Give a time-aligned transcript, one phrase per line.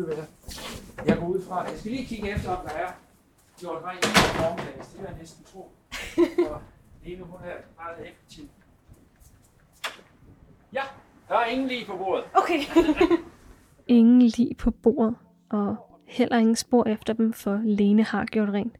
[0.00, 0.24] Ved du hvad?
[1.06, 2.92] Jeg går ud fra, jeg skal lige kigge efter, om der er
[3.58, 4.88] gjort rent i formiddags.
[4.88, 5.70] Det vil jeg næsten tro.
[6.50, 6.60] Og
[7.04, 8.44] Lene, hun er meget effektiv.
[10.72, 10.82] Ja,
[11.28, 12.24] der er ingen lige på bordet.
[12.34, 12.60] Okay.
[13.98, 15.14] ingen lige på bordet,
[15.48, 15.76] og
[16.06, 18.76] heller ingen spor efter dem, for Lene har gjort rent.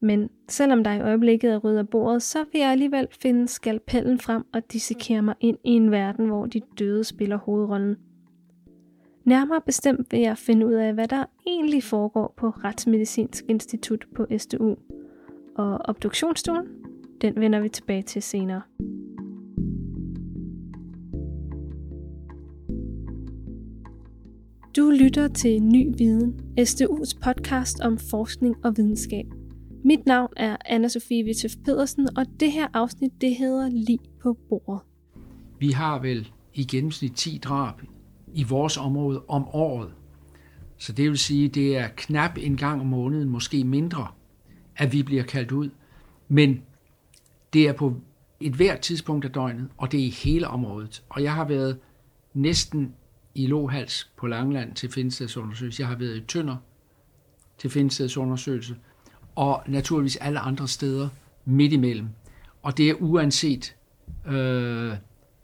[0.00, 4.20] Men selvom der i øjeblikket er ryddet af bordet, så vil jeg alligevel finde skalpellen
[4.20, 7.96] frem og dissekere mig ind i en verden, hvor de døde spiller hovedrollen.
[9.30, 14.26] Nærmere bestemt vil jeg finde ud af, hvad der egentlig foregår på Retsmedicinsk Institut på
[14.38, 14.76] SDU.
[15.56, 16.66] Og obduktionsstuen,
[17.20, 18.62] den vender vi tilbage til senere.
[24.76, 29.26] Du lytter til Ny Viden, SDU's podcast om forskning og videnskab.
[29.84, 34.36] Mit navn er anna Sofie Vitøf Pedersen, og det her afsnit det hedder Lige på
[34.48, 34.80] bordet.
[35.58, 37.74] Vi har vel i gennemsnit 10 drab
[38.34, 39.90] i vores område om året.
[40.78, 44.06] Så det vil sige, det er knap en gang om måneden, måske mindre,
[44.76, 45.70] at vi bliver kaldt ud.
[46.28, 46.62] Men
[47.52, 47.96] det er på
[48.40, 51.02] et hvert tidspunkt af døgnet, og det er i hele området.
[51.08, 51.78] Og jeg har været
[52.34, 52.94] næsten
[53.34, 55.80] i Lohals på Langland til findstedsundersøgelse.
[55.80, 56.56] Jeg har været i Tønder
[57.58, 58.76] til findstedsundersøgelse.
[59.34, 61.08] Og naturligvis alle andre steder
[61.44, 62.08] midt imellem.
[62.62, 63.76] Og det er uanset,
[64.26, 64.94] øh,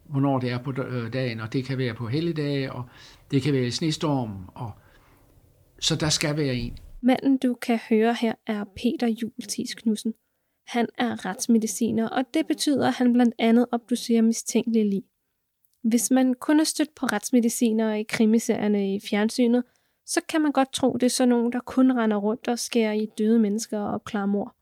[0.08, 2.84] hvornår det er på øh, dagen, og det kan være på helligdage, og
[3.30, 4.70] det kan være i snestorm, og
[5.80, 6.78] så der skal være en.
[7.02, 10.14] Manden, du kan høre her, er Peter Jultis Knudsen.
[10.66, 15.02] Han er retsmediciner, og det betyder, at han blandt andet obducerer mistænkelige lig.
[15.82, 19.62] Hvis man kun er stødt på retsmediciner i krimiserierne i fjernsynet,
[20.06, 22.92] så kan man godt tro, det er sådan nogen, der kun render rundt og skærer
[22.92, 24.56] i døde mennesker og opklarer mor.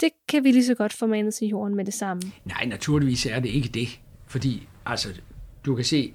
[0.00, 2.22] Det kan vi lige så godt formande til jorden med det samme.
[2.44, 4.00] Nej, naturligvis er det ikke det.
[4.28, 5.08] Fordi, altså,
[5.66, 6.14] du kan se,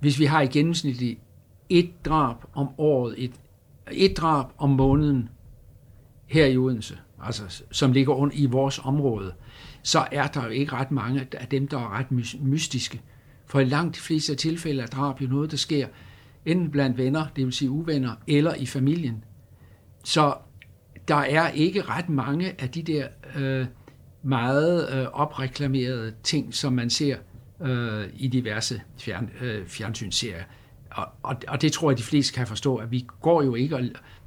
[0.00, 1.18] hvis vi har i gennemsnit
[1.68, 3.32] et drab om året, et,
[3.92, 5.28] et drab om måneden
[6.26, 9.34] her i Odense, altså, som ligger under i vores område,
[9.82, 13.02] så er der jo ikke ret mange af dem, der er ret mystiske.
[13.46, 15.86] For i langt de fleste tilfælde er drab jo noget, der sker
[16.46, 19.24] enten blandt venner, det vil sige uvenner, eller i familien.
[20.04, 20.34] Så
[21.08, 23.66] der er ikke ret mange af de der øh,
[24.22, 27.16] meget øh, opreklamerede ting, som man ser
[27.60, 30.44] øh, i diverse fjern, øh, fjernsynsserier.
[30.90, 33.76] Og, og, og det tror jeg, de fleste kan forstå, at vi går jo ikke
[33.76, 33.82] og,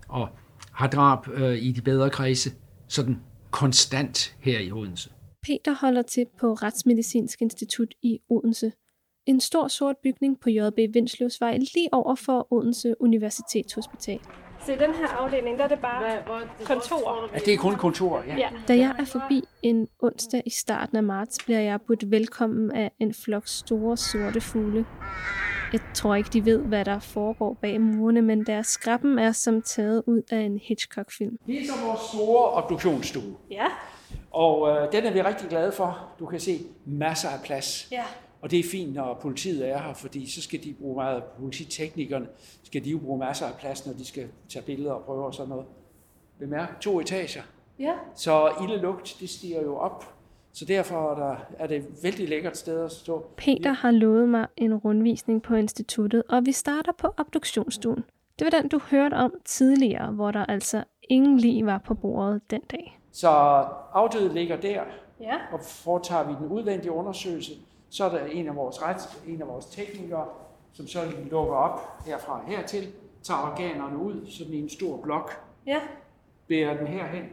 [0.08, 0.30] og
[0.72, 2.52] har drab øh, i de bedre kredse
[2.88, 3.20] sådan
[3.52, 5.10] konstant her i Odense.
[5.44, 8.72] Peter holder til på Retsmedicinsk Institut i Odense.
[9.26, 14.20] En stor sort bygning på JB Vindsløvsvej lige over for Odense Universitetshospital.
[14.66, 16.20] Så i den her afdeling, der er det bare
[16.66, 17.30] kontor.
[17.34, 18.36] Ja, det er kun kontor, ja.
[18.38, 18.50] ja.
[18.68, 22.92] Da jeg er forbi en onsdag i starten af marts, bliver jeg budt velkommen af
[23.00, 24.86] en flok store sorte fugle.
[25.74, 29.62] Jeg tror ikke, de ved, hvad der foregår bag murene, men deres skrappen er som
[29.62, 31.38] taget ud af en Hitchcock-film.
[31.48, 33.36] Det er så vores store obduktionsstue.
[33.52, 33.66] Ja.
[34.32, 36.10] Og øh, den er vi rigtig glade for.
[36.20, 37.88] Du kan se masser af plads.
[37.92, 38.04] Ja.
[38.42, 42.28] Og det er fint, når politiet er her, fordi så skal de bruge meget, polititeknikerne
[42.64, 45.34] skal de jo bruge masser af plads, når de skal tage billeder og prøve og
[45.34, 45.66] sådan noget.
[46.40, 47.42] Bemærk, to etager.
[47.80, 47.94] Ja.
[48.16, 50.16] Så ildelugt, det stiger jo op.
[50.54, 53.26] Så derfor er, der, er det et vældig lækkert sted at stå.
[53.38, 58.04] Peter har lovet mig en rundvisning på instituttet, og vi starter på obduktionsstuen.
[58.40, 62.42] Det var den, du hørte om tidligere, hvor der altså ingen lige var på bordet
[62.52, 63.00] den dag.
[63.12, 63.30] Så
[63.94, 64.84] afdøde ligger der,
[65.22, 65.36] ja.
[65.52, 67.52] og foretager vi den udvendige undersøgelse.
[67.90, 70.28] Så er der en af vores, ret, en af vores teknikere,
[70.74, 71.00] som så
[71.32, 72.88] lukker op herfra hertil,
[73.24, 75.32] tager organerne ud, sådan en stor blok,
[75.66, 75.80] ja.
[76.48, 77.26] bærer den herhen,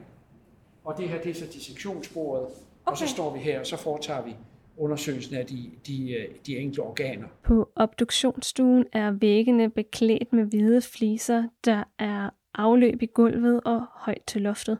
[0.84, 2.56] og det her det er så dissektionsbordet, okay.
[2.84, 4.36] og så står vi her, og så foretager vi
[4.76, 7.28] undersøgelsen af de, de, øh, de enkelte organer.
[7.42, 14.22] På obduktionsstuen er væggene beklædt med hvide fliser, der er afløb i gulvet og højt
[14.26, 14.78] til loftet.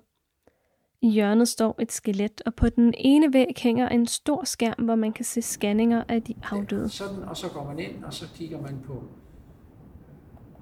[1.03, 4.95] I hjørnet står et skelet, og på den ene væg hænger en stor skærm, hvor
[4.95, 6.83] man kan se scanninger af de afdøde.
[6.83, 9.03] Ja, sådan, og så går man ind, og så kigger man på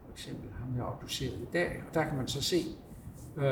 [0.05, 2.57] for eksempel ham, jeg obduceret i dag, og der kan man så se,
[3.37, 3.45] øh,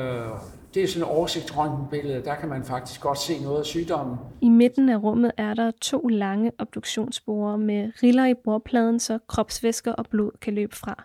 [0.73, 4.17] det er sådan et oversigtsrøntgenbillede, der kan man faktisk godt se noget af sygdommen.
[4.41, 9.91] I midten af rummet er der to lange obduktionsborer med riller i bordpladen, så kropsvæsker
[9.93, 11.03] og blod kan løbe fra.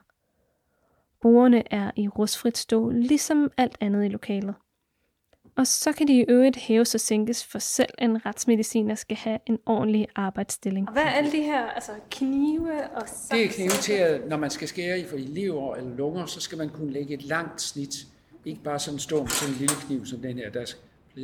[1.20, 4.54] Borerne er i rustfrit stål, ligesom alt andet i lokalet.
[5.58, 9.38] Og så kan de i øvrigt hæves og sænkes, for selv en retsmediciner skal have
[9.46, 10.88] en ordentlig arbejdsstilling.
[10.88, 13.28] Og hvad er alle de her altså knive og saks?
[13.30, 16.26] Det er knive til, at når man skal skære i for i lever eller lunger,
[16.26, 17.96] så skal man kunne lægge et langt snit.
[18.44, 20.64] Ikke bare sådan stå med sådan en lille kniv som den her, der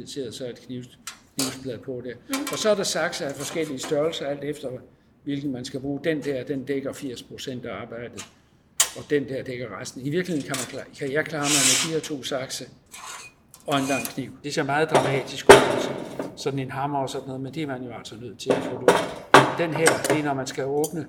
[0.07, 0.83] sidder så et kniv,
[1.39, 2.15] knivsblad på der.
[2.29, 2.35] Mm.
[2.53, 4.69] Og så er der sakser af forskellige størrelser, alt efter
[5.25, 6.01] hvilken man skal bruge.
[6.05, 8.27] Den der, den dækker 80 procent af arbejdet.
[8.97, 10.07] og den der dækker resten.
[10.07, 12.69] I virkeligheden kan, man klare, kan jeg klare mig med de her to sakse
[13.67, 14.31] og en lang kniv.
[14.45, 15.91] Det ser meget dramatisk ud, altså.
[16.37, 18.63] sådan en hammer og sådan noget, men det er man jo altså nødt til at
[18.63, 18.89] få ud.
[19.59, 21.07] Den her, det er når man skal åbne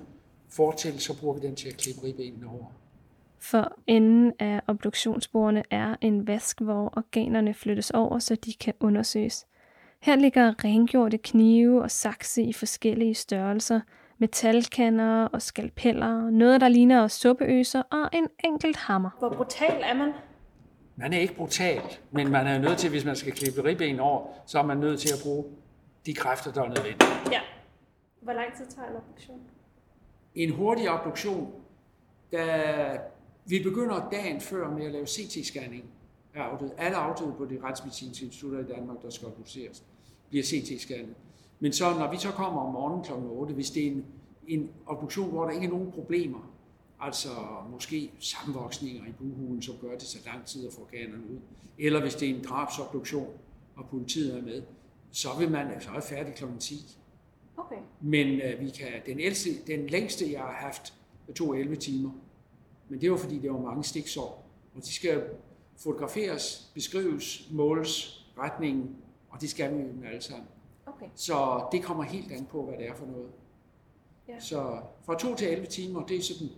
[0.50, 2.66] fortil, så bruger vi den til at klippe ribbenene over.
[3.40, 9.46] For enden af obduktionsbordene er en vask, hvor organerne flyttes over, så de kan undersøges.
[10.00, 13.80] Her ligger rengjorte knive og sakse i forskellige størrelser,
[14.18, 19.10] metalkander og skalpeller, noget der ligner suppeøser og en enkelt hammer.
[19.18, 20.12] Hvor brutal er man?
[20.96, 24.26] Man er ikke brutal, men man er nødt til, hvis man skal klippe ribben over,
[24.46, 25.44] så er man nødt til at bruge
[26.06, 27.08] de kræfter, der er nødvendige.
[27.32, 27.40] Ja.
[28.20, 29.40] Hvor lang tid tager en obduktion?
[30.34, 31.52] En hurtig obduktion,
[32.32, 32.98] da
[33.46, 35.84] vi begynder dagen før med at lave CT-scanning
[36.34, 36.72] af afdøde.
[36.78, 39.84] Alle afdøde på de retsmedicinske institutter i Danmark, der skal obduceres,
[40.28, 41.14] bliver CT-scannet.
[41.60, 43.12] Men så, når vi så kommer om morgenen kl.
[43.12, 44.04] 8, hvis det er en,
[44.48, 46.52] en obduktion, hvor der ikke er nogen problemer,
[47.00, 47.28] altså
[47.70, 51.38] måske sammenvoksninger i buhulen, som gør det så lang tid at få organerne ud,
[51.78, 53.38] eller hvis det er en drabsobduktion,
[53.76, 54.62] og politiet er med,
[55.10, 56.44] så vil man så er færdig kl.
[56.60, 56.98] 10.
[57.56, 57.76] Okay.
[58.00, 60.94] Men uh, vi kan, den, ældste, den længste, jeg har haft,
[61.34, 62.10] tog 11 timer.
[62.88, 64.50] Men det var fordi, det var mange stiksår.
[64.74, 65.24] Og de skal
[65.76, 68.96] fotograferes, beskrives, måles, retningen,
[69.30, 70.46] og det skal vi jo alle sammen.
[70.86, 71.06] Okay.
[71.14, 73.30] Så det kommer helt an på, hvad det er for noget.
[74.28, 74.40] Ja.
[74.40, 76.48] Så fra 2 til 11 timer, det er sådan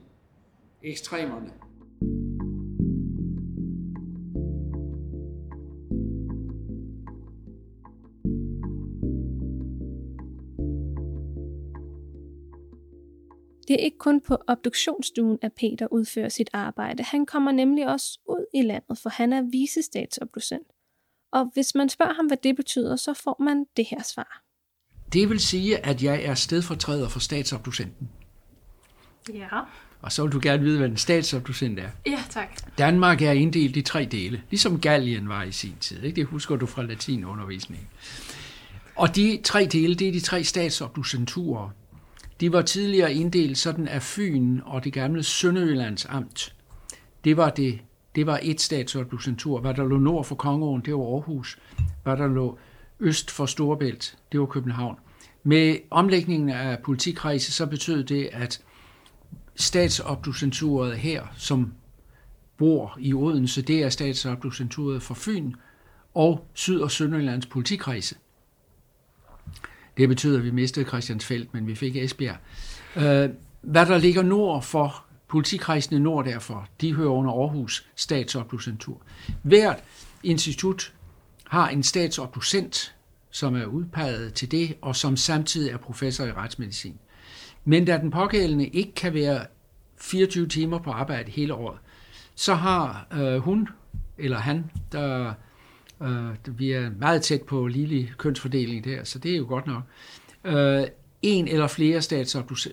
[0.83, 1.53] ekstremerne.
[13.69, 17.03] Det er ikke kun på obduktionsstuen, at Peter udfører sit arbejde.
[17.03, 20.67] Han kommer nemlig også ud i landet, for han er visestatsobducent.
[21.33, 24.43] Og hvis man spørger ham, hvad det betyder, så får man det her svar.
[25.13, 28.11] Det vil sige, at jeg er stedfortræder for statsobducenten.
[29.35, 29.61] Ja.
[30.03, 31.89] Og så vil du gerne vide, hvad en statsobducent er.
[32.07, 32.49] Ja, tak.
[32.79, 36.03] Danmark er inddelt i tre dele, ligesom Gallien var i sin tid.
[36.03, 36.17] Ikke?
[36.17, 37.87] Det husker du fra latinundervisningen.
[38.97, 41.71] Og de tre dele, det er de tre statsobducenturer.
[42.41, 46.55] De var tidligere inddelt sådan af Fyn og det gamle Sønderjyllands amt.
[47.25, 47.79] Det var det
[48.19, 49.61] det var et statsobducentur.
[49.61, 51.59] Hvad der lå nord for Kongeåen, det var Aarhus.
[52.03, 52.59] Hvad der lå
[53.01, 54.97] øst for Storebælt, det var København.
[55.43, 58.61] Med omlægningen af politikredse, så betød det, at
[59.59, 61.73] statsopducenturet her, som
[62.57, 65.53] bor i Odense, det er statsopducenturet for Fyn
[66.15, 68.17] og Syd- og Sønderjyllands politikredse.
[69.97, 72.37] Det betyder, at vi mistede Christiansfeldt, men vi fik Esbjerg.
[72.97, 79.03] Øh, hvad der ligger nord for politikredsene nord derfor, de hører under Aarhus statsopducentur.
[79.43, 79.85] Hvert
[80.23, 80.95] institut
[81.47, 82.95] har en statsopducent,
[83.31, 86.99] som er udpeget til det, og som samtidig er professor i retsmedicin.
[87.69, 89.47] Men da den pågældende ikke kan være
[90.01, 91.79] 24 timer på arbejde hele året,
[92.35, 93.69] så har øh, hun
[94.19, 95.35] eller han, der
[96.03, 99.83] øh, vi er meget tæt på ligelig kønsfordeling der, så det er jo godt nok,
[100.45, 100.87] øh,
[101.23, 102.03] en eller flere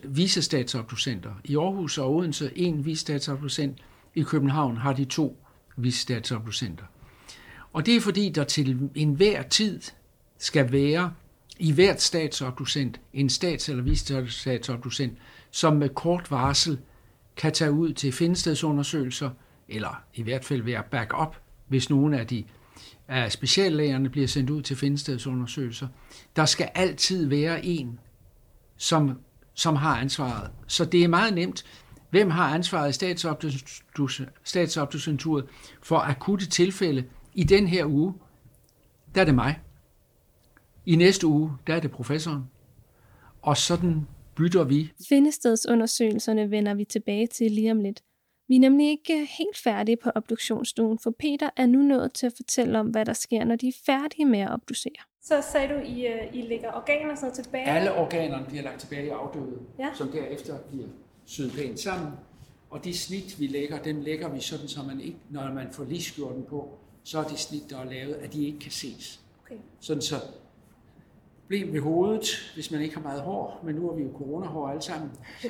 [0.04, 1.32] visestatsobducenter.
[1.44, 3.78] I Aarhus og Odense en visestatsobducent.
[4.16, 5.38] I København har de to
[5.78, 6.84] visestatsobducenter.
[7.74, 9.82] Og det er fordi, der til enhver tid
[10.38, 11.14] skal være
[11.60, 15.18] i hvert statsobducent en stats- eller visestatsobducent,
[15.52, 16.80] som med kort varsel
[17.36, 19.30] kan tage ud til findestedsundersøgelser,
[19.70, 21.36] eller i hvert fald være backup,
[21.68, 22.44] hvis nogle af de
[23.08, 25.88] af speciallægerne bliver sendt ud til findestedsundersøgelser.
[26.36, 28.00] Der skal altid være en
[28.78, 29.20] som,
[29.54, 30.52] som har ansvaret.
[30.68, 31.66] Så det er meget nemt.
[32.10, 32.94] Hvem har ansvaret i
[34.44, 35.46] statsobducenturet
[35.84, 38.14] for akutte tilfælde i den her uge?
[39.16, 39.60] Der er det mig.
[40.86, 42.44] I næste uge, der er det professoren.
[43.42, 44.92] Og sådan bytter vi.
[45.10, 48.04] Findestedsundersøgelserne vender vi tilbage til lige om lidt.
[48.48, 52.34] Vi er nemlig ikke helt færdige på obduktionsstuen, for Peter er nu nået til at
[52.36, 55.04] fortælle om, hvad der sker, når de er færdige med at obducere.
[55.22, 57.66] Så sagde du, I, uh, I lægger organer så tilbage?
[57.66, 59.90] Alle organerne bliver lagt tilbage i afdøde, ja.
[59.94, 60.88] som derefter bliver
[61.26, 62.10] syet pænt sammen.
[62.70, 65.84] Og de snit, vi lægger, dem lægger vi sådan, så man ikke, når man får
[65.84, 66.70] livskjorten på,
[67.04, 69.22] så er det snit, der er lavet, at de ikke kan ses.
[69.46, 69.56] Okay.
[69.80, 70.16] Sådan så
[71.46, 74.70] problem ved hovedet, hvis man ikke har meget hår, men nu har vi jo coronahår
[74.70, 75.12] alle sammen.
[75.42, 75.50] Så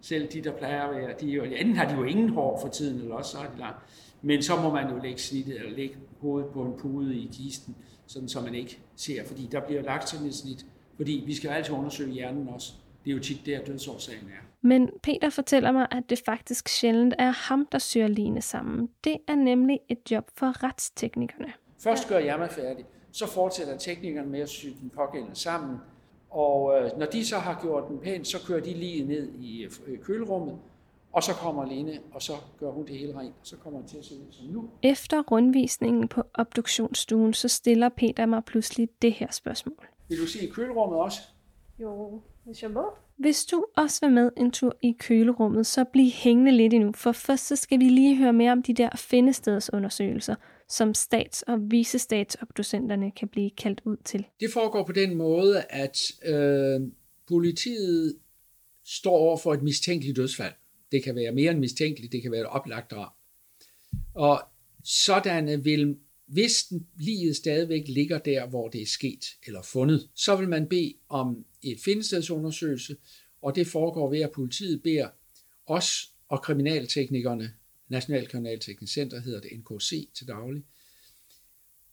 [0.00, 2.68] selv de, der plejer at være, de jo, enten har de jo ingen hår for
[2.68, 3.78] tiden, eller også så har de langt.
[4.22, 7.76] Men så må man jo lægge snittet, eller lægge hovedet på en pude i kisten,
[8.06, 11.48] sådan så man ikke ser, fordi der bliver lagt sådan et snit, fordi vi skal
[11.48, 12.72] jo altid undersøge hjernen også.
[13.04, 14.46] Det er jo tit der, dødsårsagen er.
[14.62, 18.88] Men Peter fortæller mig, at det faktisk sjældent er ham, der syr line sammen.
[19.04, 21.52] Det er nemlig et job for retsteknikerne.
[21.78, 25.76] Først gør jeg mig færdig, så fortsætter teknikerne med at sy den pågældende sammen,
[26.30, 29.62] og øh, når de så har gjort den pænt, så kører de lige ned i
[29.86, 30.58] øh, kølerummet,
[31.12, 33.90] og så kommer Lene, og så gør hun det hele rent, og så kommer det
[33.90, 34.70] til at se ud som nu.
[34.82, 39.88] Efter rundvisningen på obduktionsstuen, så stiller Peter mig pludselig det her spørgsmål.
[40.08, 41.20] Vil du sige kølerummet også?
[41.78, 42.84] Jo, hvis jeg må.
[43.16, 47.12] Hvis du også vil med en tur i kølerummet, så bliv hængende lidt endnu, for
[47.12, 50.34] først så skal vi lige høre mere om de der findestedsundersøgelser,
[50.68, 54.24] som stats- og visestatsobducenterne kan blive kaldt ud til.
[54.40, 56.80] Det foregår på den måde, at øh,
[57.28, 58.16] politiet
[58.84, 60.52] står over for et mistænkeligt dødsfald.
[60.92, 63.10] Det kan være mere end mistænkeligt, det kan være et oplagt drab.
[64.14, 64.42] Og
[64.84, 70.48] sådanne vil, hvis livet stadigvæk ligger der, hvor det er sket eller fundet, så vil
[70.48, 72.96] man bede om et findestedsundersøgelse,
[73.42, 75.08] og det foregår ved, at politiet beder
[75.66, 77.52] os og kriminalteknikerne,
[77.92, 80.64] National Kriminalteknisk Center hedder det NKC til daglig,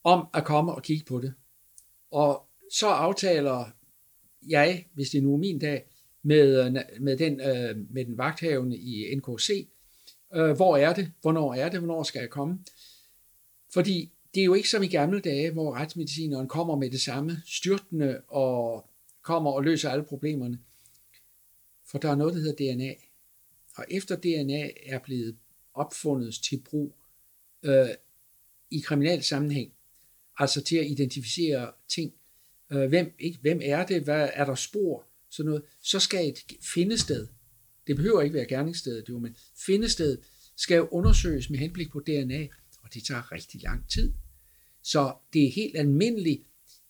[0.03, 1.33] om at komme og kigge på det.
[2.11, 3.65] Og så aftaler
[4.47, 5.85] jeg, hvis det nu er min dag,
[6.23, 9.69] med, øh, med, den, øh, med den vagthavende i NKC,
[10.35, 12.59] øh, hvor er det, hvornår er det, hvornår skal jeg komme.
[13.73, 17.41] Fordi det er jo ikke som i gamle dage, hvor retsmedicineren kommer med det samme
[17.45, 18.89] styrtende og
[19.21, 20.59] kommer og løser alle problemerne.
[21.85, 22.93] For der er noget, der hedder DNA.
[23.75, 25.37] Og efter DNA er blevet
[25.79, 26.95] opfundet til brug
[27.63, 27.89] øh,
[28.71, 29.73] i kriminal sammenhæng,
[30.37, 32.13] altså til at identificere ting,
[32.71, 36.39] øh, hvem, ikke, hvem er det, hvad er der spor, sådan noget, så skal et
[36.73, 37.27] findested,
[37.87, 40.17] det behøver ikke være gerningsstedet, jo, men findested
[40.55, 42.47] skal jo undersøges med henblik på DNA,
[42.83, 44.13] og det tager rigtig lang tid.
[44.81, 46.41] Så det er helt almindeligt,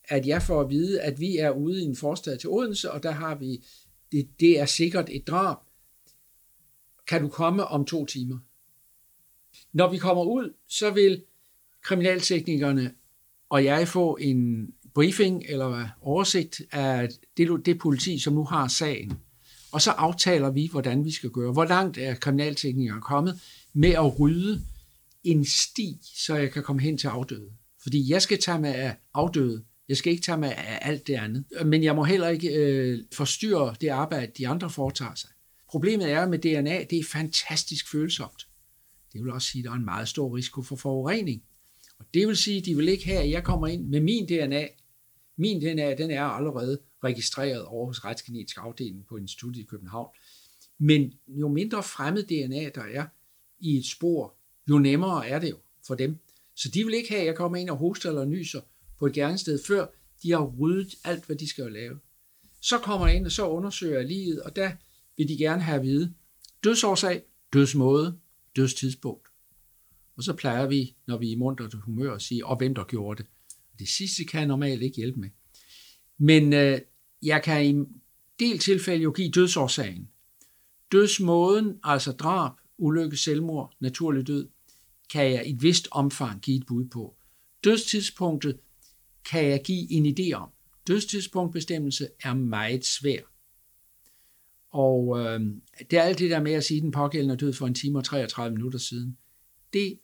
[0.03, 3.03] at jeg får at vide, at vi er ude i en forstad til Odense, og
[3.03, 3.65] der har vi,
[4.11, 5.57] det, det er sikkert et drab.
[7.07, 8.39] Kan du komme om to timer?
[9.73, 11.23] Når vi kommer ud, så vil
[11.83, 12.91] kriminalteknikerne
[13.49, 19.13] og jeg få en briefing eller oversigt af det, det politi, som nu har sagen.
[19.71, 21.51] Og så aftaler vi, hvordan vi skal gøre.
[21.51, 23.39] Hvor langt er kriminalteknikeren kommet
[23.73, 24.61] med at rydde
[25.23, 27.49] en sti, så jeg kan komme hen til afdøde.
[27.83, 29.63] Fordi jeg skal tage mig af afdøde.
[29.89, 31.45] Jeg skal ikke tage mig af alt det andet.
[31.65, 35.29] Men jeg må heller ikke øh, forstyrre det arbejde, de andre foretager sig.
[35.69, 38.48] Problemet er med DNA, det er fantastisk følsomt.
[39.13, 41.43] Det vil også sige, at der er en meget stor risiko for forurening.
[41.99, 44.25] Og det vil sige, at de vil ikke have, at jeg kommer ind med min
[44.25, 44.67] DNA.
[45.37, 50.09] Min DNA, den er allerede registreret over hos Retsgenetisk Afdeling på Instituttet i København.
[50.79, 53.05] Men jo mindre fremmed DNA der er
[53.59, 54.35] i et spor,
[54.69, 56.17] jo nemmere er det jo for dem.
[56.55, 58.61] Så de vil ikke have, at jeg kommer ind og hoster eller nyser
[58.99, 59.87] på et gerningssted, før
[60.23, 61.99] de har ryddet alt, hvad de skal lave.
[62.61, 64.71] Så kommer jeg ind, og så undersøger jeg livet, og der
[65.17, 66.13] vil de gerne have at vide
[66.63, 67.23] dødsårsag,
[67.53, 68.19] dødsmåde,
[68.55, 69.27] dødstidspunkt.
[70.17, 72.83] Og så plejer vi, når vi er i mundret humør, at sige, og hvem der
[72.83, 73.31] gjorde det.
[73.79, 75.29] Det sidste kan jeg normalt ikke hjælpe med.
[76.17, 76.79] Men øh,
[77.23, 77.85] jeg kan i
[78.39, 80.09] del tilfælde jo give dødsårsagen.
[80.91, 84.47] Dødsmåden, altså drab, ulykke, selvmord, naturlig død,
[85.09, 87.15] kan jeg i et vist omfang give et bud på.
[87.63, 88.59] Dødstidspunktet
[89.25, 90.49] kan jeg give en idé om.
[90.87, 93.19] Dødstidspunktbestemmelse er meget svær.
[94.71, 95.41] Og øh,
[95.91, 97.73] det er alt det der med at sige, at den pågældende er død for en
[97.73, 99.17] time og 33 minutter siden.
[99.73, 99.99] Det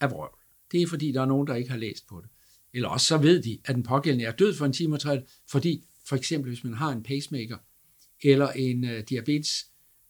[0.00, 0.38] er vrøvl.
[0.72, 2.30] Det er fordi, der er nogen, der ikke har læst på det.
[2.74, 5.24] Eller også så ved de, at den pågældende er død for en time og 30,
[5.50, 7.56] fordi for eksempel hvis man har en pacemaker
[8.22, 9.66] eller en øh, diabetes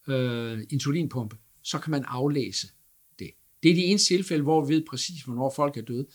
[0.09, 2.69] øh, insulinpumpe, så kan man aflæse
[3.19, 3.31] det.
[3.63, 6.07] Det er de eneste tilfælde, hvor vi ved præcis, hvornår folk er døde.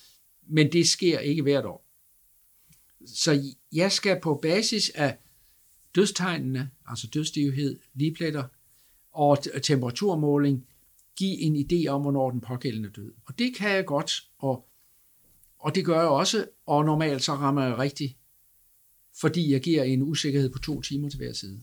[0.48, 1.88] Men det sker ikke hvert år.
[3.06, 5.18] Så jeg skal på basis af
[5.96, 8.44] dødstegnene, altså dødstivhed, ligepletter
[9.12, 10.68] og temperaturmåling,
[11.16, 13.14] give en idé om, hvornår den pågældende død.
[13.26, 14.68] Og det kan jeg godt, og,
[15.60, 18.18] og det gør jeg også, og normalt så rammer jeg rigtigt,
[19.22, 21.62] fordi jeg giver en usikkerhed på to timer til hver side.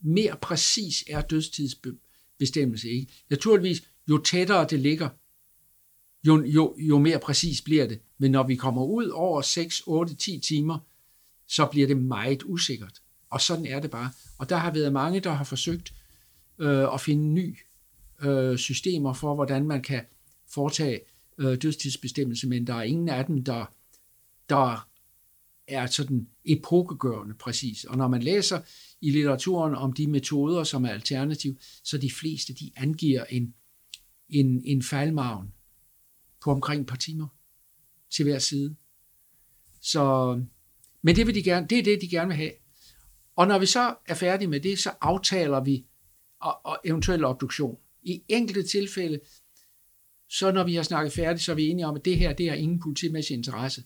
[0.00, 3.12] Mere præcis er dødstidsbestemmelse ikke.
[3.30, 5.08] Naturligvis, jo tættere det ligger,
[6.26, 8.00] jo, jo, jo mere præcis bliver det.
[8.18, 10.78] Men når vi kommer ud over 6, 8, 10 timer,
[11.46, 13.02] så bliver det meget usikkert.
[13.30, 14.10] Og sådan er det bare.
[14.38, 15.94] Og der har været mange, der har forsøgt
[16.58, 17.58] øh, at finde ny
[18.22, 20.04] øh, systemer for, hvordan man kan
[20.48, 21.00] foretage
[21.38, 23.74] øh, dødstidsbestemmelse, men der er ingen af dem, der,
[24.48, 24.88] der
[25.68, 27.84] er sådan epokegørende præcis.
[27.84, 28.60] Og når man læser
[29.00, 33.54] i litteraturen om de metoder, som er alternativ, så de fleste, de angiver en,
[34.28, 35.52] en, en faldmavn
[36.40, 37.26] på omkring et par timer
[38.10, 38.76] til hver side.
[39.80, 40.34] Så,
[41.02, 42.52] men det, vil de gerne, det er det, de gerne vil have.
[43.38, 45.86] Og når vi så er færdige med det, så aftaler vi
[46.40, 47.78] og, og eventuel obduktion.
[48.02, 49.20] I enkelte tilfælde,
[50.28, 52.48] så når vi har snakket færdigt, så er vi enige om, at det her, det
[52.48, 53.84] har ingen politimæssig interesse.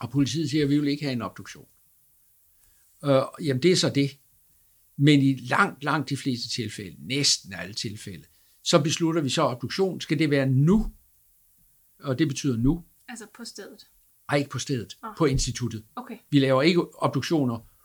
[0.00, 1.66] Og politiet siger, at vi vil ikke have en obduktion.
[3.04, 4.10] Øh, jamen det er så det.
[4.96, 8.24] Men i langt, langt de fleste tilfælde, næsten alle tilfælde,
[8.62, 10.00] så beslutter vi så obduktion.
[10.00, 10.92] Skal det være nu?
[12.00, 12.84] Og det betyder nu.
[13.08, 13.86] Altså på stedet?
[14.30, 14.96] Nej, ikke på stedet.
[15.02, 15.10] Oh.
[15.18, 15.84] På instituttet.
[15.96, 16.18] Okay.
[16.30, 17.75] Vi laver ikke obduktioner,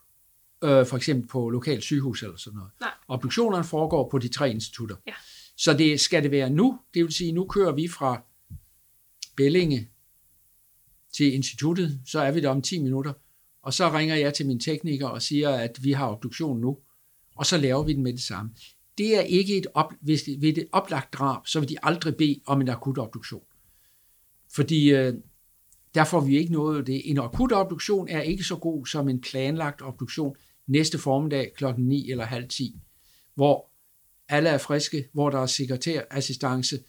[0.64, 2.72] øh, for eksempel på lokal sygehus eller sådan noget.
[2.80, 2.92] Nej.
[3.08, 4.96] Obduktionerne foregår på de tre institutter.
[5.08, 5.14] Ja.
[5.58, 6.80] Så det skal det være nu.
[6.94, 8.24] Det vil sige, nu kører vi fra
[9.36, 9.90] Bellinge
[11.14, 13.14] til instituttet, så er vi der om 10 minutter,
[13.64, 16.78] og så ringer jeg til min tekniker og siger, at vi har obduktion nu,
[17.36, 18.52] og så laver vi den med det samme.
[18.98, 22.16] Det er ikke et, op, hvis det, ved et oplagt drab, så vil de aldrig
[22.16, 23.44] bede om en akut obduktion.
[24.54, 25.14] Fordi øh,
[25.96, 27.10] der får vi ikke noget af det.
[27.10, 30.36] En akut obduktion er ikke så god som en planlagt obduktion
[30.68, 32.80] næste formiddag klokken 9 eller halv 10,
[33.36, 33.72] hvor
[34.30, 36.80] alle er friske, hvor der er sekretærassistance.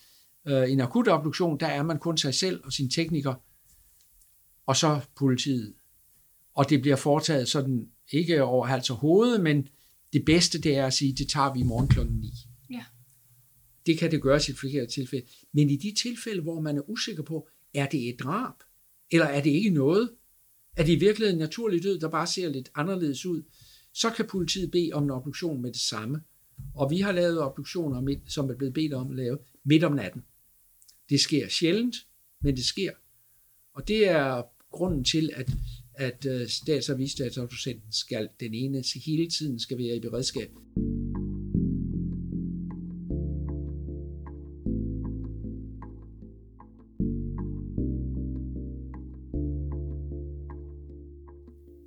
[0.46, 3.34] Øh, en akut obduktion, der er man kun sig selv og sin tekniker,
[4.66, 5.74] og så politiet.
[6.54, 9.68] Og det bliver foretaget sådan, ikke over hals og hoved, men
[10.12, 12.32] det bedste det er at sige, det tager vi i morgen klokken 9.
[12.70, 12.84] Ja.
[13.86, 15.26] Det kan det gøres i flere tilfælde.
[15.52, 18.54] Men i de tilfælde, hvor man er usikker på, er det et drab,
[19.10, 20.10] eller er det ikke noget,
[20.76, 23.42] er det i virkeligheden en naturlig død, der bare ser lidt anderledes ud,
[23.94, 26.20] så kan politiet bede om en obduktion med det samme.
[26.74, 30.22] Og vi har lavet obduktioner, som er blevet bedt om at lave midt om natten.
[31.08, 31.96] Det sker sjældent,
[32.42, 32.92] men det sker.
[33.74, 35.50] Og det er grunden til, at,
[35.94, 40.50] at øh, stats- og visstatsautorisenten skal, den ene hele tiden skal være i beredskab.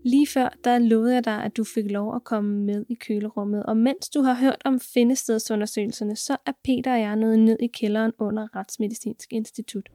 [0.08, 3.64] Lige før, der lovede jeg dig, at du fik lov at komme med i kølerummet,
[3.64, 7.68] og mens du har hørt om findestedsundersøgelserne, så er Peter og jeg nået ned i
[7.68, 9.90] kælderen under Retsmedicinsk Institut.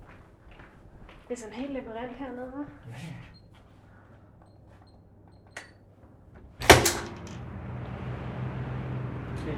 [1.29, 2.65] Det er sådan helt labyrint hernede, hva'?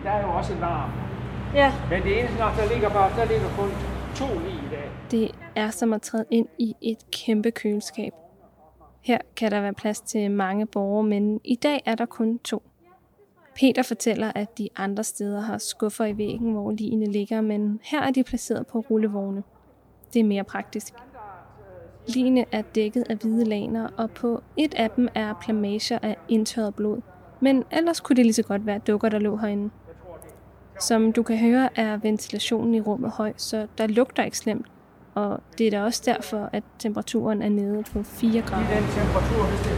[0.04, 0.90] Der er jo også larm.
[1.54, 1.72] Ja.
[1.90, 3.68] Men det eneste nok, der ligger bare, der ligger kun
[4.16, 4.90] to lige i dag.
[5.10, 8.12] Det er som at træde ind i et kæmpe køleskab.
[9.02, 12.62] Her kan der være plads til mange borgere, men i dag er der kun to.
[13.54, 18.02] Peter fortæller, at de andre steder har skuffer i væggen, hvor ligene ligger, men her
[18.02, 19.42] er de placeret på rullevogne.
[20.14, 20.94] Det er mere praktisk.
[22.06, 26.74] Ligene er dækket af hvide laner, og på et af dem er plamager af indtørret
[26.74, 27.00] blod.
[27.40, 29.70] Men ellers kunne det lige så godt være dukker, der lå herinde.
[30.80, 34.66] Som du kan høre, er ventilationen i rummet høj, så der lugter ikke slemt.
[35.14, 38.70] Og det er da også derfor, at temperaturen er nede på 4 grader.
[38.70, 39.76] I den temperatur, hvis det,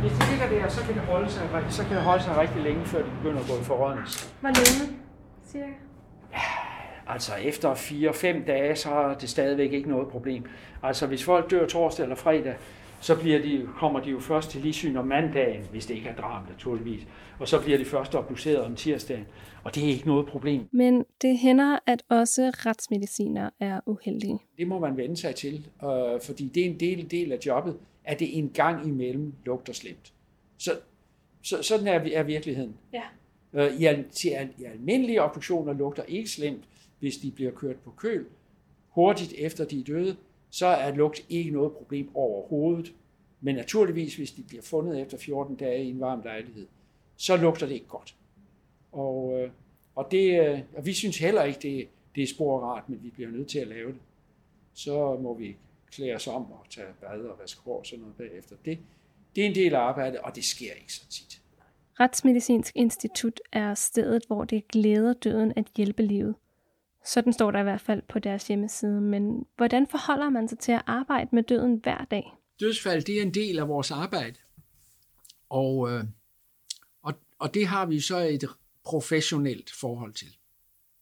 [0.00, 2.62] hvis det ligger der, så kan det holde sig, så kan det holde sig rigtig
[2.62, 4.28] længe, før det begynder at gå i forrådnelse.
[4.40, 4.96] Hvor længe,
[5.46, 5.72] cirka?
[7.08, 10.44] Altså efter 4-5 dage, så er det stadigvæk ikke noget problem.
[10.82, 12.54] Altså hvis folk dør torsdag eller fredag,
[13.06, 16.16] så bliver de, kommer de jo først til ligesyn om mandagen, hvis det ikke er
[16.16, 17.06] drab naturligvis.
[17.38, 19.24] Og så bliver de først obduceret om tirsdagen.
[19.64, 20.68] Og det er ikke noget problem.
[20.72, 24.38] Men det hænder, at også retsmediciner er uheldige.
[24.58, 27.76] Det må man vende sig til, øh, fordi det er en del, del af jobbet,
[28.04, 30.12] at det en gang imellem lugter slemt.
[30.58, 30.70] Så,
[31.42, 32.74] så sådan er, er virkeligheden.
[32.92, 33.02] Ja.
[33.52, 36.64] Øh, i, al, til al, I almindelige obduktioner lugter ikke slemt,
[36.98, 38.26] hvis de bliver kørt på køl
[38.96, 40.16] hurtigt efter de er døde,
[40.50, 42.94] så er lugt ikke noget problem overhovedet.
[43.40, 46.66] Men naturligvis, hvis de bliver fundet efter 14 dage i en varm lejlighed,
[47.16, 48.14] så lugter det ikke godt.
[48.92, 49.50] Og, øh,
[49.94, 53.10] og, det, øh, og vi synes heller ikke, det, det er spor rart, men vi
[53.10, 54.00] bliver nødt til at lave det.
[54.74, 55.56] Så må vi
[55.90, 58.56] klæde os om og tage bad og vaske hår og sådan noget bagefter.
[58.64, 58.78] Det,
[59.36, 61.42] det er en del af arbejdet, og det sker ikke så tit.
[62.00, 66.34] Retsmedicinsk Institut er stedet, hvor det glæder døden at hjælpe livet.
[67.06, 69.00] Sådan står der i hvert fald på deres hjemmeside.
[69.00, 72.32] Men hvordan forholder man sig til at arbejde med døden hver dag?
[72.60, 74.38] Dødsfald, det er en del af vores arbejde.
[75.48, 76.04] Og, øh,
[77.02, 78.44] og, og det har vi så et
[78.84, 80.36] professionelt forhold til.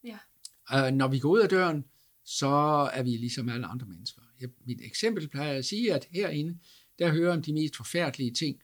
[0.05, 0.19] Ja.
[0.75, 1.85] Øh, når vi går ud af døren,
[2.25, 2.49] så
[2.93, 4.23] er vi ligesom alle andre mennesker.
[4.41, 6.59] Jeg, mit eksempel plejer at sige, at herinde,
[6.99, 8.61] der hører de mest forfærdelige ting,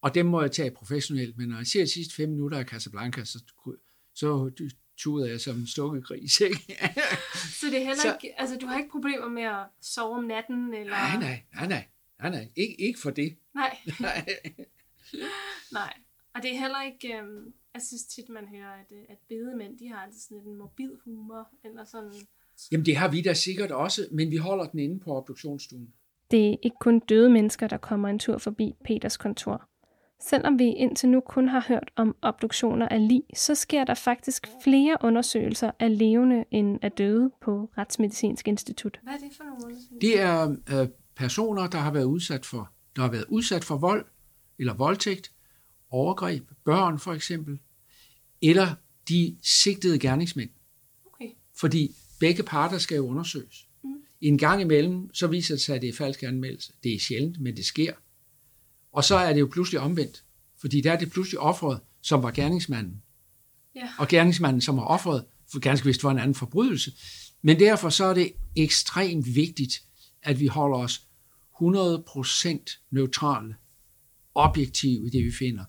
[0.00, 2.64] og dem må jeg tage professionelt, men når jeg ser de sidste fem minutter af
[2.64, 3.42] Casablanca, så,
[4.14, 4.50] så
[5.02, 6.40] tuder jeg som en stukket gris.
[6.40, 6.56] Ikke?
[7.60, 10.24] så det er heller så, ikke, altså du har ikke problemer med at sove om
[10.24, 10.74] natten?
[10.74, 10.90] Eller?
[10.90, 11.84] Nej, nej, nej, nej,
[12.20, 12.44] nej, nej.
[12.58, 13.36] Ik- ikke for det.
[13.54, 13.78] Nej.
[14.00, 14.26] nej.
[15.72, 15.92] nej.
[16.34, 19.78] Og det er heller ikke, øhm, jeg synes tit, man hører, at, øh, at bedemænd,
[19.78, 22.12] de har altid sådan en mobil humor, eller sådan.
[22.72, 25.92] Jamen det har vi da sikkert også, men vi holder den inde på obduktionsstuen.
[26.30, 29.69] Det er ikke kun døde mennesker, der kommer en tur forbi Peters kontor.
[30.28, 34.46] Selvom vi indtil nu kun har hørt om obduktioner af lig, så sker der faktisk
[34.64, 39.00] flere undersøgelser af levende end af døde på Retsmedicinsk Institut.
[39.02, 39.98] Hvad er det for nogle undersøgelser?
[40.00, 44.06] Det er øh, personer, der har været udsat for der har været udsat for vold
[44.58, 45.32] eller voldtægt,
[45.90, 47.58] overgreb, børn for eksempel.
[48.42, 48.74] eller
[49.08, 50.50] de sigtede gerningsmænd.
[51.06, 51.30] Okay.
[51.60, 53.68] Fordi begge parter skal jo undersøges.
[53.84, 53.90] Mm.
[54.20, 56.72] En gang imellem, så viser det sig, at det er falsk anmeldelse.
[56.82, 57.92] Det er sjældent, men det sker.
[58.92, 60.24] Og så er det jo pludselig omvendt.
[60.60, 63.02] Fordi der er det pludselig offeret, som var gerningsmanden.
[63.74, 63.88] Ja.
[63.98, 66.92] Og gerningsmanden, som var offeret, for ganske vist var en anden forbrydelse.
[67.42, 69.82] Men derfor så er det ekstremt vigtigt,
[70.22, 71.02] at vi holder os
[71.62, 73.56] 100% neutrale,
[74.34, 75.64] objektive i det, vi finder.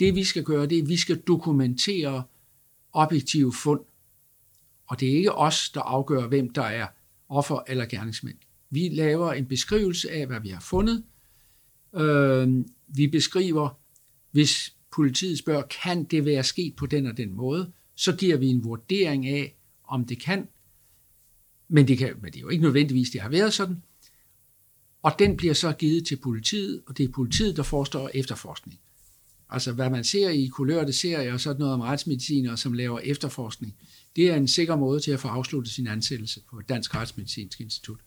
[0.00, 2.22] Det, vi skal gøre, det er, at vi skal dokumentere
[2.92, 3.80] objektive fund.
[4.86, 6.86] Og det er ikke os, der afgør, hvem der er
[7.28, 8.38] offer eller gerningsmænd.
[8.70, 11.04] Vi laver en beskrivelse af, hvad vi har fundet.
[11.96, 13.68] Øh, vi beskriver,
[14.30, 18.46] hvis politiet spørger, kan det være sket på den og den måde, så giver vi
[18.46, 20.48] en vurdering af, om det kan.
[21.68, 23.82] Men det, kan, men det er jo ikke nødvendigvis, det har været sådan.
[25.02, 28.78] Og den bliver så givet til politiet, og det er politiet, der forestår efterforskning.
[29.50, 33.74] Altså hvad man ser i kulørte serier og sådan noget om retsmedicinere, som laver efterforskning,
[34.16, 37.98] det er en sikker måde til at få afsluttet sin ansættelse på Dansk Retsmedicinsk Institut.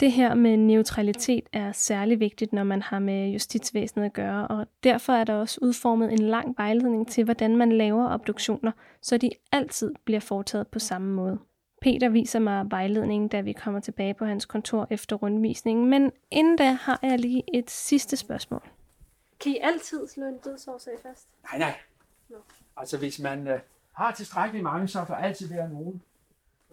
[0.00, 4.66] Det her med neutralitet er særlig vigtigt, når man har med justitsvæsenet at gøre, og
[4.84, 9.30] derfor er der også udformet en lang vejledning til, hvordan man laver obduktioner, så de
[9.52, 11.38] altid bliver foretaget på samme måde.
[11.82, 16.56] Peter viser mig vejledningen, da vi kommer tilbage på hans kontor efter rundvisningen, men inden
[16.56, 18.62] da har jeg lige et sidste spørgsmål.
[19.40, 21.28] Kan I altid slå en dødsårsag fast?
[21.52, 21.74] Nej, nej.
[22.28, 22.36] No.
[22.76, 23.60] Altså hvis man øh,
[23.92, 26.02] har tilstrækkeligt mange, så vil der altid være nogen.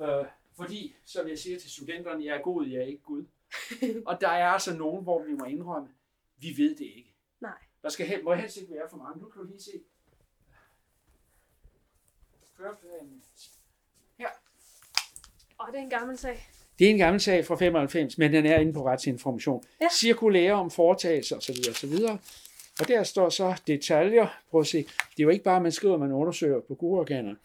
[0.02, 3.26] Øh, fordi, som jeg siger til studenterne, jeg er god, jeg er ikke Gud.
[4.10, 5.90] og der er altså nogen, hvor vi må indrømme,
[6.38, 7.14] vi ved det ikke.
[7.42, 7.58] Nej.
[7.82, 9.22] Der skal helst, må helst ikke være for mange.
[9.22, 9.72] Nu kan du lige se.
[14.18, 14.30] Her.
[15.58, 16.50] Og det er en gammel sag.
[16.80, 19.64] Det er en gammel sag fra 95, men den er inde på retsinformation.
[19.82, 19.88] Ja.
[19.92, 21.56] Cirkulære om foretagelser osv.
[21.70, 21.94] osv.
[22.80, 24.28] Og der står så detaljer.
[24.50, 24.78] Prøv at se.
[24.78, 27.36] Det er jo ikke bare, at man skriver, at man undersøger på gode organer.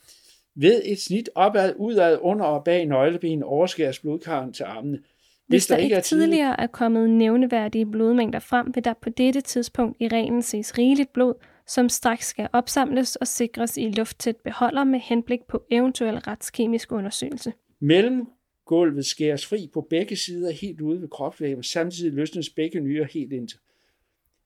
[0.60, 4.98] Ved et snit opad, udad, under og bag nøgleben overskæres blodkarren til armene.
[5.46, 9.40] Hvis der, der ikke er tidligere er kommet nævneværdige blodmængder frem, vil der på dette
[9.40, 11.34] tidspunkt i reglen ses rigeligt blod,
[11.66, 17.52] som straks skal opsamles og sikres i lufttæt beholder med henblik på eventuel retskemisk undersøgelse.
[17.80, 23.32] Mellemgulvet skæres fri på begge sider helt ude ved kropsvæggen, samtidig løsnes begge nyrer helt
[23.32, 23.48] ind.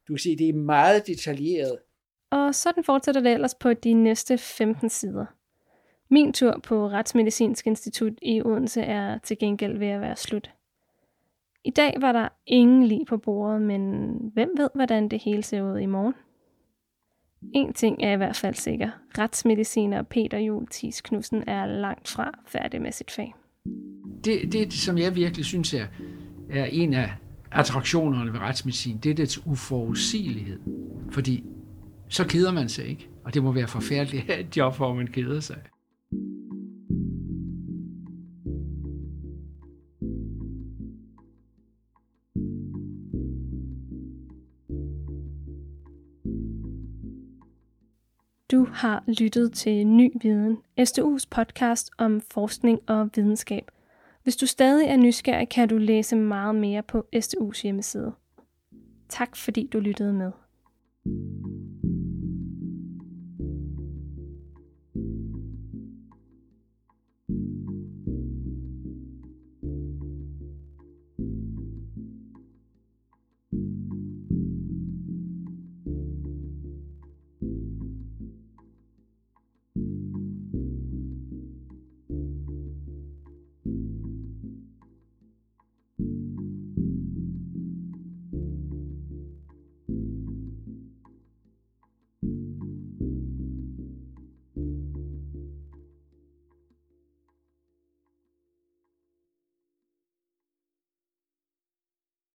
[0.08, 1.78] Du kan se, det er meget detaljeret.
[2.30, 5.26] Og sådan fortsætter det ellers på de næste 15 sider.
[6.12, 10.50] Min tur på Retsmedicinsk Institut i Odense er til gengæld ved at være slut.
[11.64, 15.62] I dag var der ingen lig på bordet, men hvem ved, hvordan det hele ser
[15.62, 16.14] ud i morgen?
[17.54, 18.90] En ting er i hvert fald sikker.
[19.18, 23.34] Retsmediciner Peter Juhl Thies Knudsen er langt fra færdig med sit fag.
[24.24, 25.86] Det, det som jeg virkelig synes er,
[26.50, 27.10] er en af
[27.52, 30.60] attraktionerne ved retsmedicin, det er dets uforudsigelighed.
[31.10, 31.44] Fordi
[32.08, 33.08] så keder man sig ikke.
[33.24, 35.56] Og det må være forfærdeligt at have et job, hvor man keder sig.
[48.72, 53.70] Har lyttet til Ny Viden, SDU's podcast om forskning og videnskab.
[54.22, 58.12] Hvis du stadig er nysgerrig, kan du læse meget mere på SDU's hjemmeside.
[59.08, 60.32] Tak fordi du lyttede med.
[61.04, 61.51] thank you